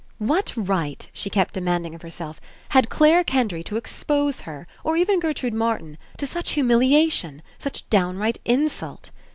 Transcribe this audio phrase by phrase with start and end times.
[0.17, 4.97] What right, she kept demanding of her self, had Clare Kendry to expose her, or
[4.97, 9.11] even Gertrude Martin, to such humiliation, such downright Insult?